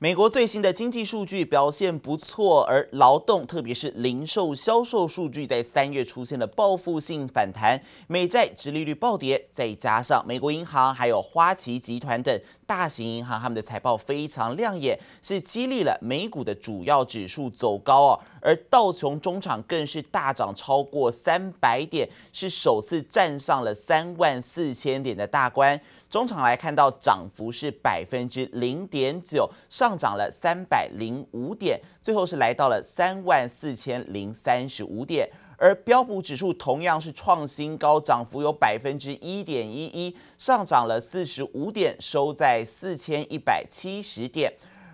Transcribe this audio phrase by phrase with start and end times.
[0.00, 18.20] 美国最新的经济数据表现不错，而劳动，特别是零售销售数据，在三月出现了报复性反弹，美债殖利率暴跌，再加上美国银行还有花旗集团等大型银行，他们的财报非常亮眼，是激励了美股的主要指数走高哦。
[18.42, 25.80] 而道琼中场更是大涨超过三百点，是首次站上了三万四千点的大关。
[26.10, 35.26] 中场来看到涨幅是百分之零点九，上涨了三百零五点，最后是来到了三万四千零三十五点。
[35.60, 44.52] 而标普指数同样是创新高，涨幅有百分之一点一一，上涨了四十五点，收在四千一百七十点。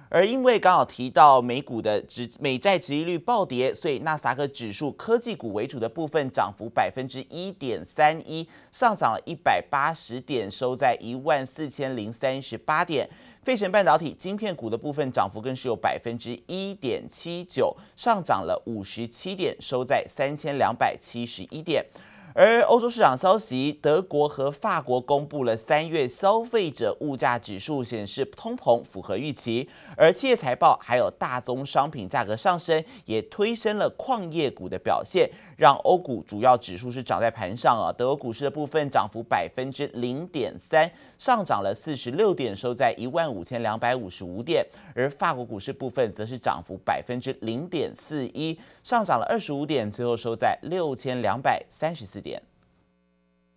[0.08, 13.06] 而因为刚好提到美股的指美债殖利率暴跌，所以纳斯达克指数科技股为主的部分涨幅百分之一点三一，上涨了一百八十点，收在一万四千零三十八点。
[13.44, 21.84] 费城半导体晶片股的部分涨幅更是有百分之一点七九，上涨了五十七点，收在三千两百七十一点。
[22.36, 29.68] 而欧洲市场消息，德国和法国公布了三月消费者物价指数，显示通膨符合预期。
[29.96, 35.30] 而企业财报还有大宗商品价格上升，也推升了矿业股的表现。
[35.56, 52.42] 让欧股主要指数是涨在盘上啊，德国股市的部分涨幅百分之零点三，上涨了四十六点，收在一万五千两百五十五点；而法国股市部分则是涨幅百分之零点四一，上涨了二十五点，最后收在六千两百三十四点。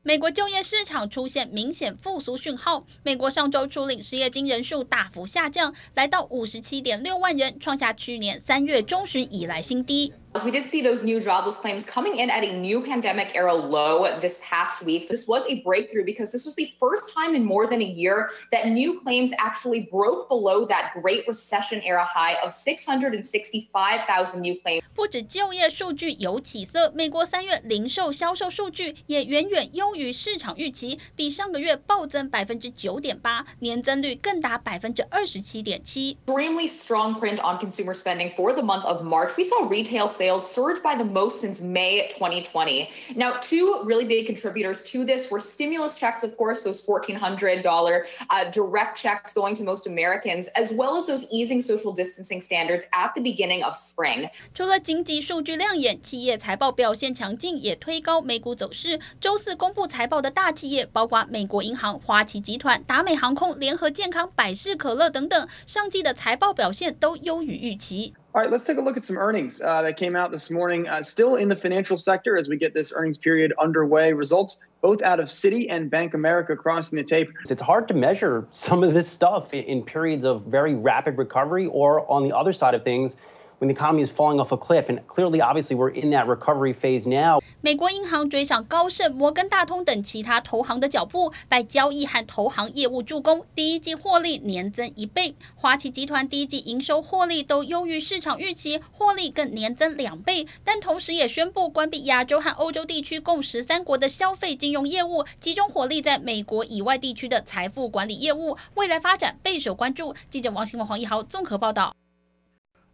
[0.03, 2.85] 美国就业市场出现明显复苏讯号。
[3.03, 10.13] 美国上周初领失业金人数大幅下降，来到五十七点六万人，创下去年三月中旬以来新低。
[10.44, 14.38] We did see those new jobless claims coming in at a new pandemic era low this
[14.42, 15.10] past week.
[15.10, 18.30] This was a breakthrough because this was the first time in more than a year
[18.50, 24.82] that new claims actually broke below that Great Recession era high of 665,000 new claims.
[24.94, 36.16] 不止就业数据有起色，美国三月零售销售数据也远远优于市场预期，比上个月暴增百分之九点八，年增率更达百分之二十七点七。
[36.26, 39.36] Extremely strong print on consumer spending for the month of March.
[39.36, 42.88] We saw retail sales sales surged by the most since May 2020.
[43.16, 48.50] Now, two really big contributors to this were stimulus checks, of course, those $1,400 uh,
[48.50, 53.12] direct checks going to most Americans, as well as those easing social distancing standards at
[53.14, 54.28] the beginning of spring.
[54.54, 59.00] 除了经济数据亮眼，企业财报表现强劲，也推高美股走势。
[59.20, 68.14] 周四公布财报的大企业，包括美国银行、花旗集团、达美航空、联合健康、百事可乐等等，上季的财报表现都优于预期。
[68.35, 70.87] All right, let's take a look at some earnings uh, that came out this morning.
[70.87, 74.13] Uh, still in the financial sector as we get this earnings period underway.
[74.13, 77.31] Results both out of Citi and Bank America crossing the tape.
[77.49, 82.09] It's hard to measure some of this stuff in periods of very rapid recovery or
[82.11, 83.15] on the other side of things
[83.59, 84.87] when the economy is falling off a cliff.
[84.87, 87.41] And clearly, obviously, we're in that recovery phase now.
[87.61, 95.35] 美国银行追上高盛、摩根大通等其他投行的脚步，拜交易和投行业务助攻，第一季获利年增一倍。
[95.55, 100.47] 花旗集团第一季营收获利都优于市场预期，获利更年增两倍。
[100.63, 110.13] 但同时也宣布关闭亚洲和欧洲地区共十三国的消费金融业务，集中火力在美国以外地区的财富管理业务，未来发展备受关注。
[110.29, 111.93] 记者王新文、黄一豪综合报道。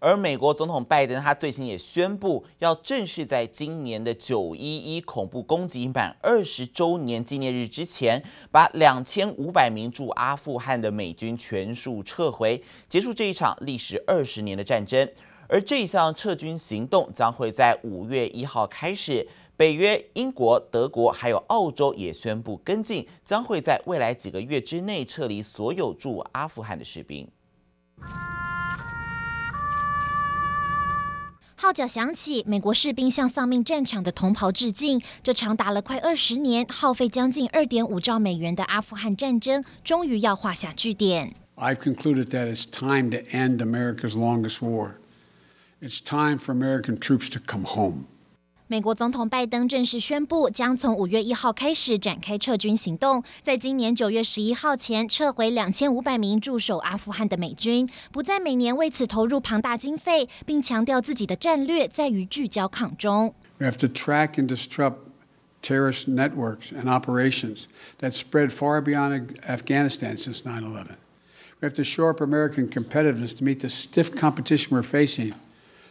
[0.03, 8.21] 而美国总统拜登他最新也宣布，要正式在今年的九一一恐怖攻击满二十周年纪念日之前，
[8.51, 15.09] 把两千五百名驻阿富汗的美军全数撤回，结束这一场历时二十年的战争。
[15.47, 19.25] 而这一项撤军行动将会在五月一号开始。
[19.55, 27.25] 北约、英国、德国还有澳洲也宣布跟进，将会在未来几个月之内撤离所有驻阿富汗的士兵。
[31.63, 35.01] 号角响起，美国士兵向丧命战场的同袍致敬。
[35.23, 41.33] 这长达了快二十年、耗费将近二点五兆美元的阿富汗战争，终于要画下句点。
[41.55, 44.95] I've concluded that it's time to end America's longest war.
[45.81, 48.07] It's time for American troops to come home.
[48.72, 63.34] 美国总统拜登正式宣布，将从五月一号开始展开撤军行动，在今年九月十一号前撤回两千五百名驻守阿富汗的美军，不再每年为此投入庞大经费，并强调自己的战略在于聚焦抗中。
[63.56, 64.96] We have to track and disrupt
[65.62, 67.64] terrorist networks and operations
[68.00, 70.96] that spread far beyond Afghanistan since 9/11.
[71.60, 75.32] We have to shore up American competitiveness to meet the stiff competition we're facing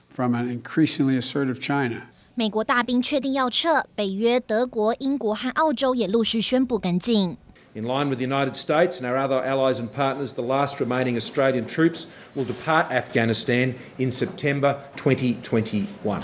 [0.08, 2.04] from an increasingly assertive China.
[2.35, 7.37] 美国大兵确定要撤，北约、德国、英国和澳洲也陆续宣布跟进。
[7.75, 11.67] In line with the United States and our other allies and partners, the last remaining Australian
[11.67, 16.23] troops will depart Afghanistan in September 2021.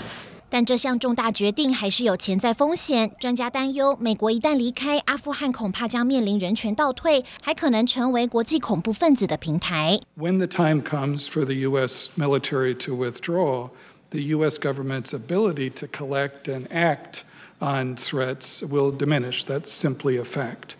[0.51, 3.11] 但这项重大决定还是有潜在风险。
[3.19, 9.99] 专家担忧，美国一旦离开阿富汗，恐怕将面临人权倒退，还可能成为国际恐怖分子的平台。
[10.17, 12.09] When the time comes for the U.S.
[12.17, 13.69] military to withdraw,
[14.11, 14.57] the U.S.
[14.57, 17.23] government's ability to collect and act
[17.61, 19.45] on threats will diminish.
[19.45, 20.75] That's simply a fact.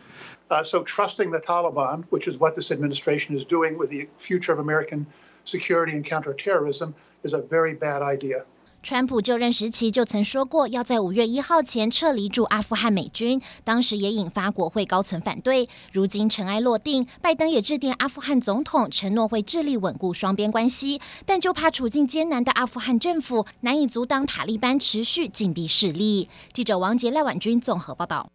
[0.49, 4.51] Uh, so trusting the Taliban, which is what this administration is doing with the future
[4.51, 5.05] of American
[5.43, 8.45] security and counterterrorism, is a very bad idea.
[8.81, 15.67] 川普就任时期就曾说过，要在五月一号前撤离驻阿富汗美军，当时也引发国会高层反对。
[15.91, 26.29] 如今尘埃落定，拜登也致电阿富汗总统，承诺会致力稳固双边关系，但就怕处境艰难的阿富汗政府难以阻挡塔利班持续紧逼势力。
[26.53, 28.31] 记者王杰、赖婉君综合报道。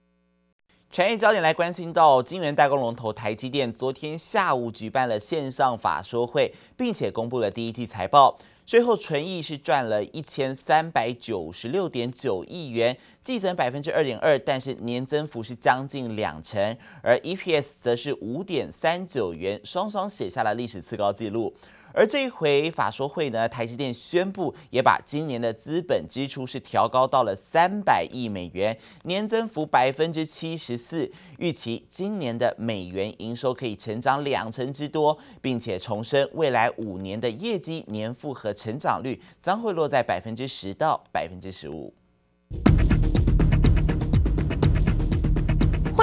[0.90, 21.55] 产业焦点来关心到晶圆代工龙头台积电，昨天下午举办了线上法说会，并且公布了第一季财报，最后纯益是赚了一千三百九十六点九亿元，季增百分之二点二，但是年增幅是将近两成，而 EPS 则是五点三九元，双双写下了历史次高纪录。
[21.96, 31.08] 而这一回法说会呢，台积电宣布也把今年的资本支出是调高到了三百亿美元，年增幅百分之七十四，
[31.38, 41.94] 预期今年的美元营收可以成长两成之多，并且重申未来五年的业绩年复合成长率将会落在百分之十到百分之十五。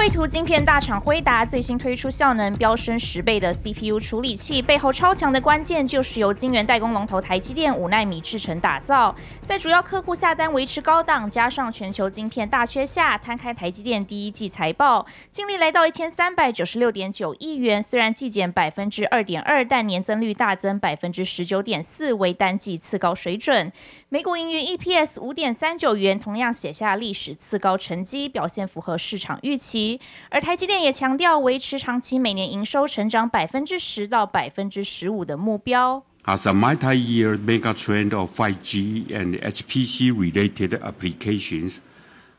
[0.02, 9.14] 绘图晶片大厂辉达最新推出效能飙升十倍的 CPU 处理器，背后超强的关键就是由晶圆代工龙头台积电五奈米制程打造。
[9.46, 23.70] 在主要客户下单维持高档，加上全球晶片大缺下，摊开台积电第一季财报，净利来到一千三百九十六点九亿元，虽然季减百分之二点二，但年增率大增百分之十九点四，为单季次高水准。
[24.08, 29.91] 每股盈余 EPS 五点三九元，同样写下历史次高成绩，表现符合市场预期。
[30.29, 36.03] 而台积电也强调维持长期每年营收成长百分之十到百分之十五的目标。
[36.25, 41.77] As a multi-year mega trend of 5G and HPC related applications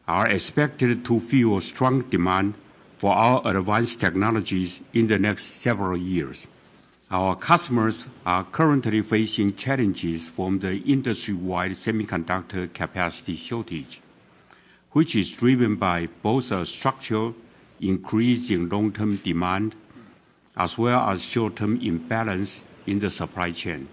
[0.04, 2.52] are expected to fuel strong demand
[2.98, 6.46] for our advanced technologies in the next several years,
[7.10, 14.02] our customers are currently facing challenges from the industry-wide semiconductor capacity shortage,
[14.93, 17.35] which is driven by both a structural
[17.81, 19.75] increase in long-term demand,
[20.55, 23.87] as well as short-term imbalance in the supply chain.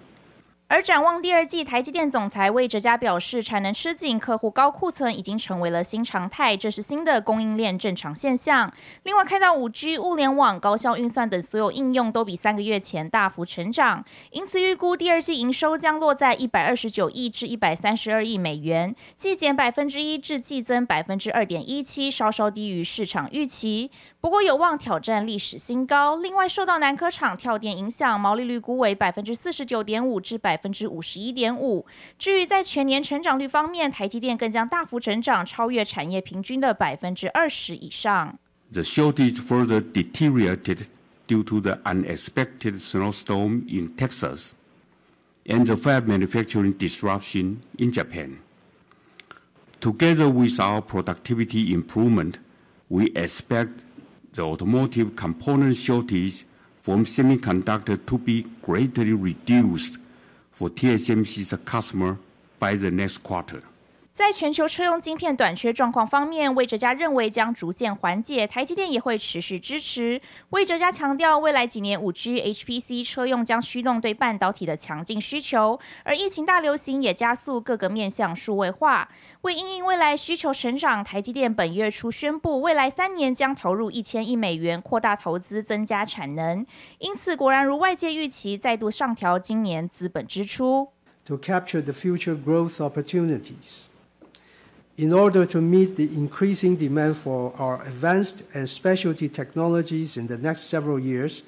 [0.71, 8.73] 而展望第二季，台积电总裁魏哲嘉表示，产能吃紧、客户高库存已经成为了新常态，这是新的供应链正常现象。
[9.03, 23.91] 另外，看到五 G、物联网、高效运算等所有应用都比三个月前大幅成长，因此预估第二季营收将落在一百二十九亿至一百三十二亿美元，季减百分之一至季增百分之二点一七，稍稍低于市场预期。
[24.21, 26.15] 不过有望挑战历史新高。
[26.15, 31.86] 另外，受到南科厂跳电影响，毛利率估为百分之四十九点五至百分之五十一点五。
[32.18, 38.38] 至于在全年成长率方面，台积电更将大幅成长，超越产业平均的百分之二十以上。
[38.72, 40.88] The shortage further deteriorated
[41.28, 44.52] due to the unexpected snowstorm in Texas
[45.46, 48.40] and the fab manufacturing disruption in Japan.
[49.80, 52.40] Together with our productivity improvement,
[52.90, 53.84] we expect
[54.34, 56.46] the automotive component shortage
[56.82, 59.98] from semiconductor to be greatly reduced
[60.61, 62.19] for TSMC's customer
[62.59, 63.63] by the next quarter.
[64.13, 70.21] 在全球车用晶片短缺状况方面，魏哲家认为将逐渐缓解，台积电也会持续支持。
[70.51, 79.09] 魏哲家强调，未来几年五 G、HPC 车用将驱动对半导体的强劲需求，而疫情大流行也加速各个面向数位化。
[79.43, 86.67] 为因应未来需求成长，台积电本月初宣布，未来三年将投入一千亿美元扩大投资，增加产能。
[86.99, 90.89] 因此，果然如外界预期，再度上调今年资本支出。
[91.27, 93.85] To capture the future growth opportunities.
[95.01, 100.37] In order to meet the increasing demand for our advanced and specialty technologies in the
[100.37, 101.43] next several years,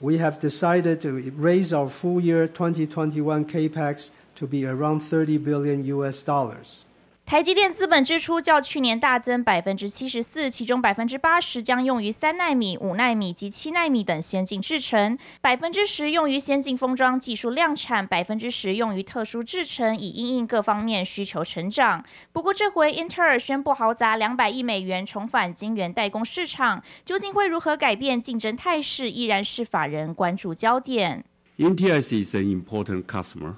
[0.00, 5.84] we have decided to raise our full year 2021 CAPEX to be around 30 billion
[5.84, 6.84] US dollars.
[7.32, 22.04] 台积电资本支出较去年大增百分之七十四，其中百分之八十将用于三奈米、五奈米及七奈米等先进制程，百分之十用于先进封装技术量产，百分之十用于特殊制程，以因应各方面需求成长。
[22.32, 31.24] 不过这回英特尔宣布豪砸两百亿美元重返晶圆代工市场，究竟会如何改变竞争态势，依然是法人关注焦点。
[31.56, 33.54] Intel is an important customer,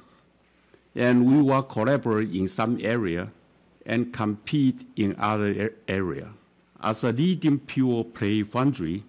[0.94, 3.26] and we will collaborate in some area.
[3.86, 6.28] And compete in other area.
[6.82, 9.04] As a leading pure play foundry,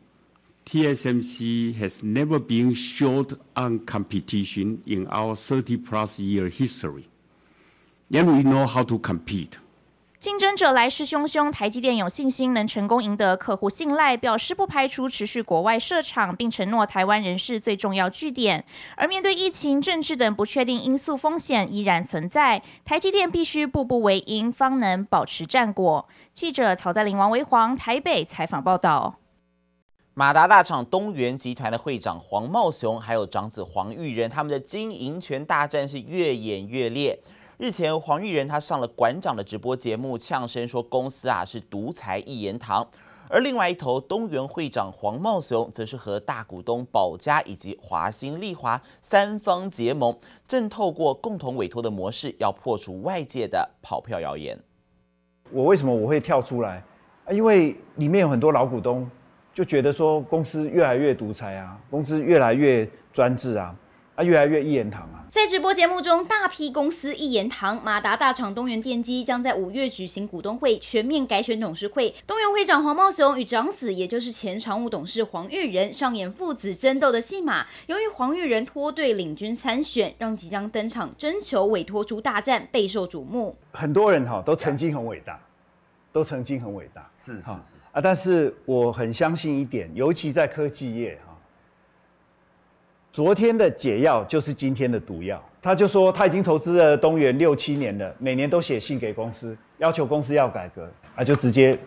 [0.66, 7.08] TSMC has never been short on competition in our 30 plus year history.
[8.12, 9.58] And we know how to compete.
[10.26, 18.66] 竞争者来势汹汹，台积电有信心能成功赢得客户信赖，表示不排除持续国外设厂，并承诺台湾仍是最重要据点。
[18.98, 26.10] 而面对疫情、政治等不确定因素，风险依然存在，台积电必须步步为营，方能保持战果。
[26.34, 29.20] 记者曹在林、王维煌台北采访报道。
[30.16, 37.20] 马达大厂东元集团的会长黄茂雄，还有长子黄玉仁，他们的经营权大战是越演越烈。
[37.58, 42.86] 日前，黄玉仁他上了馆长的直播节目，呛声说公司啊是独裁一言堂。
[43.30, 54.60] 而另外一头，东元会长黄茂雄则是和大股东宝佳以及华新丽华三方结盟，正透过共同委托的模式，要破除外界的跑票谣言。
[55.50, 56.84] 我为什么我会跳出来？
[57.32, 59.10] 因为里面有很多老股东
[59.54, 63.74] 就觉得说公司越来越独裁啊，公司越来越专制啊。
[64.16, 65.28] 啊，越来越一言堂啊！
[65.30, 67.84] 在直播节目中，大批公司一言堂。
[67.84, 72.16] 马达大厂东元电机将在五月举行股东会，全面改选董事会。
[72.26, 77.66] 东元会长黄茂雄与长子，也就是前常务董事黄玉仁上演父子争斗的戏码。
[77.88, 83.58] 由于黄玉仁脱队领军参选，让即将登场征求委托出大战备受瞩目。
[83.74, 85.38] 很多人哈都曾经很伟大，
[86.14, 87.52] 都曾经很伟大，是是是，是
[87.92, 88.00] 啊！
[88.00, 91.25] 但是我很相信一点，尤其在科技业哈。
[93.16, 95.42] 昨天的解药就是今天的毒药。
[95.62, 101.80] 他就说他已经投资了东元六七年了，每年都写信给公司，要求公司要改革，啊，就直接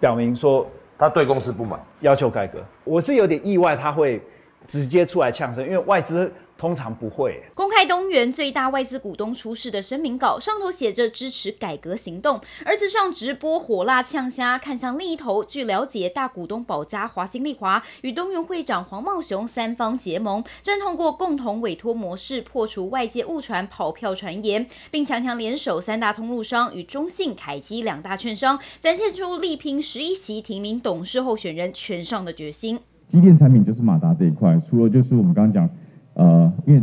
[0.00, 2.64] 表明说他对公司不满，要求改革。
[2.82, 4.22] 我是有点意外他会
[4.66, 6.32] 直接出来呛声，因为外资。
[6.58, 12.40] 通常不会公开东元最大外资股东出事的声明稿，上头写着支持改革行动。
[12.64, 15.44] 儿子上直播火辣呛虾，看向另一头。
[15.44, 32.80] 据了解，大股东保家、华新丽华与东元会长黄茂雄三方结盟，正通过共同委托模式破除外界误传跑票传言，并强强联手三大通路商与中信、凯基两大券商，展现出力拼十一席提名董事候选人全上的决心。
[33.06, 35.70] 机电产品就是马达这一块，除了就是我们刚刚讲。
[36.18, 36.82] 呃，因为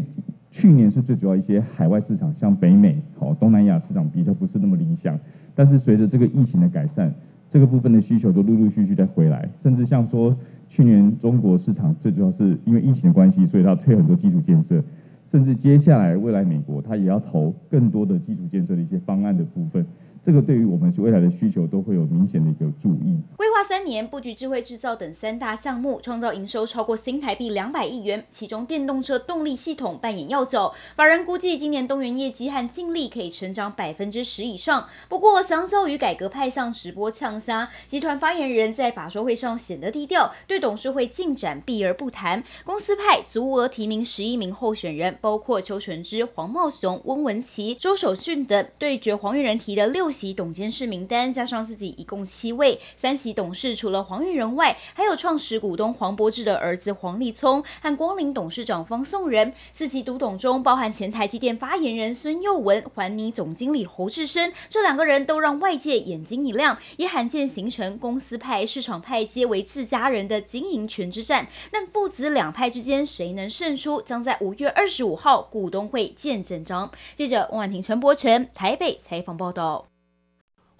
[0.50, 5.20] 去年是最主要一些海外市场，像北美、好东南亚市场比较不是那么理想，
[5.54, 7.14] 但是随着这个疫情的改善，
[7.50, 10.34] 这个部分的需求都陆陆续续在回来，甚至像说
[10.70, 14.82] 去年中国市场最主要是因为疫情的关系，所以它推很多基础建设，
[15.28, 19.86] 甚至接下来未来美国它也要投更多的基础建设的一些方案的部分。
[20.26, 23.16] 这个对于我们未来的需求都会有明显的一个注意。
[23.38, 30.74] 规划三年布局智慧制造等三大项目，创造营收超过新台币两百亿元，其中电动车动力系统扮演要角。
[30.96, 34.88] 法人估计今年东元业绩和净利可以成长百分之十以上。
[35.08, 42.44] 不过，相较于改革派上直播呛虾，集团发言人在法说会上显得低调，对董事会进展避而不谈。
[42.64, 59.54] 公司派足额提名十一名候选人，包括邱纯之、黄茂雄、温文琪、周守俊等，对决黄玉仁提的六席董监事名单，加上自己一共七位，三席董事除了黄玉仁外，还有创始股东黄伯志的儿子黄立聪和光临董事长方颂仁。
[59.74, 71.46] 四席独董中包含前台积电发言人孙佑文、环泥总经理侯志生，这两个人都让外界眼睛一亮，也罕见形成公司派、市场派皆为自家人的经营权之战。
[71.70, 76.90] 但父子两派之间谁能胜出，将在五月二十五号股东会见真章。
[77.16, 79.86] 记者汪婉婷、陈柏成台北采访报道。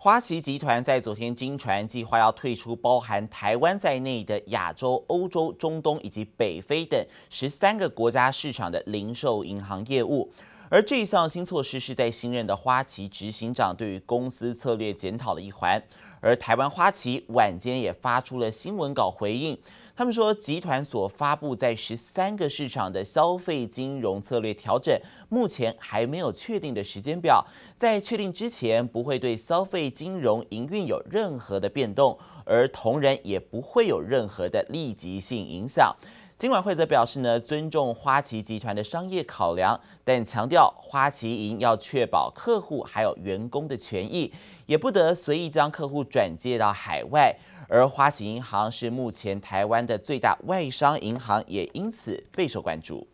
[0.06, 10.32] 花旗集团在昨天经传计划要退出包含台湾在内的亚洲、欧洲、中东以及北非等十三个国家市场的零售银行业务，
[10.70, 15.82] 而这项新措施是在新任的花旗执行长对于公司策略检讨的一环，
[16.20, 19.58] 而台湾花旗晚间也发出了新闻稿回应。
[19.98, 24.94] 他们说，集团所发布在十三个市场的消费金融策略调整，
[25.30, 27.46] 目前还没有确定的时间表，
[27.78, 35.96] 在确定之前不会对消费金融营运有任何的变动，而同仁也不会有任何的立即性影响。
[36.38, 44.34] 金管会则表示呢，尊重花旗集团的商业考量，但强调花旗银要确保客户还有员工的权益，
[44.66, 47.34] 也不得随意将客户转借到海外。
[47.68, 53.08] 而花旗银行是目前台湾的最大外商银行也因此备受关注。